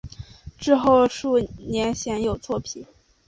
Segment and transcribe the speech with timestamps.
[0.57, 2.83] 之后数年鲜有作品。